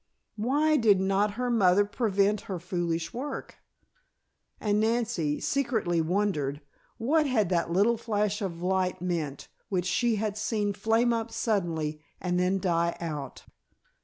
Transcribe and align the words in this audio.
Why 0.35 0.77
did 0.77 0.99
not 0.99 1.33
her 1.33 1.51
mother 1.51 1.85
prevent 1.85 2.41
her 2.49 2.57
foolish 2.57 3.13
work? 3.13 3.57
And, 4.59 4.79
Nancy 4.79 5.39
secretly 5.39 6.01
wondered, 6.01 6.59
what 6.97 7.27
had 7.27 7.49
that 7.49 7.69
little 7.69 7.97
flash 7.97 8.41
of 8.41 8.63
light 8.63 8.99
meant 8.99 9.47
which 9.69 9.85
she 9.85 10.15
had 10.15 10.39
seen 10.39 10.73
flame 10.73 11.13
up 11.13 11.29
suddenly 11.29 12.01
and 12.19 12.39
then 12.39 12.57
die 12.57 12.97
out? 12.99 13.43